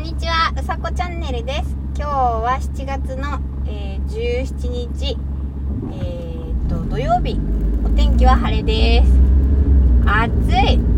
[0.00, 1.76] んにちはうさこチャンネルです。
[1.94, 4.06] 今日は7月の、えー、
[4.48, 5.18] 17日
[5.92, 7.38] えー、っと土曜日。
[7.84, 9.12] お天気は晴れです。
[10.06, 10.32] 暑
[10.72, 10.80] い。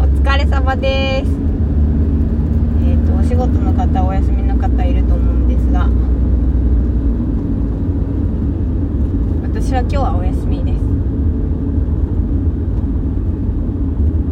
[0.00, 1.30] お疲れ様です。
[2.86, 5.90] えー、っとお仕事の方お休みの方いると思うんですが。
[9.42, 10.78] 私は今日はお休みです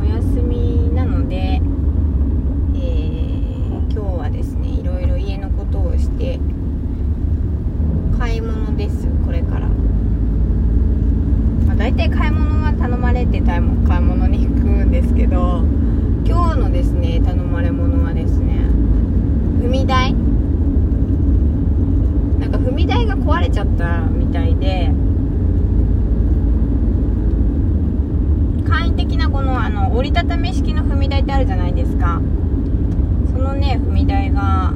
[0.01, 1.67] お休みなので、えー
[3.97, 6.39] 今日はですねいろいろ家のことをして
[8.19, 9.69] 買い物ですこれから、
[11.67, 15.63] まあ、大体買い物は頼まれてたいも買い物に行くんですけど
[16.27, 18.69] 今日のですね頼まれ物はですね
[19.63, 20.19] 踏み台な
[22.49, 24.93] んか踏み台が壊れちゃったみたいで
[28.69, 32.21] 簡易的なこのあの折りたたみ式の踏み台ってあるじゃないですか。
[33.33, 34.73] そのね踏み台が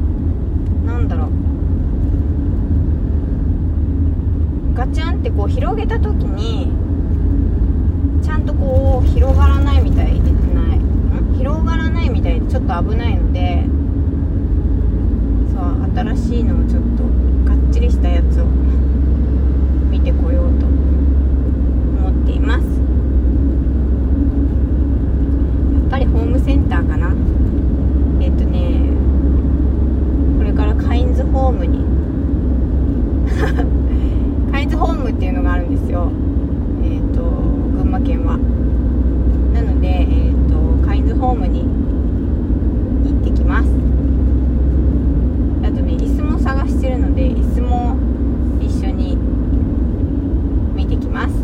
[0.85, 1.31] なんだろう。
[4.75, 6.73] ガチャンってこう広げた時に
[8.23, 10.81] ちゃんとこう広がらないみたいでない。
[11.39, 13.65] 広がらないみたいでちょっと危ないので
[15.53, 15.63] そう
[15.95, 17.20] 新しいのをちょっと
[17.91, 18.45] したやつを
[19.91, 22.71] 見てこようと思っていますや
[25.87, 27.15] っぱりホームセンターかな
[28.21, 28.81] えっとね
[30.39, 31.85] これからカインズホームに
[34.53, 36.13] カインズホームっていうのがあるんですよ
[36.85, 38.39] えっ、と群馬県は
[39.53, 43.69] なのでえっ、とカインズホームに行ってきます
[45.63, 47.97] あとね椅子も探してるので椅子も
[48.61, 49.17] 一緒に
[50.75, 51.35] 見てきます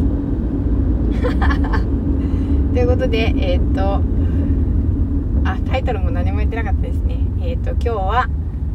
[2.74, 4.00] ということでえっ、と
[5.44, 7.18] あタイトルも何も言ってなかったですね。
[7.40, 8.28] えっ、と今日は、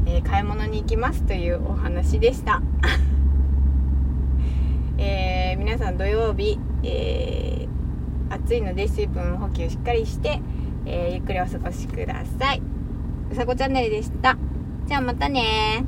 [0.05, 2.61] えー買い物に行きますというお話でした。
[4.97, 7.67] え皆さん土曜日、え
[8.29, 10.41] 暑いので水分補給しっかりして、
[10.85, 12.61] えゆっくりお過ごしください。
[13.31, 14.37] うさこチャンネルでした。
[14.87, 15.85] じゃあまたね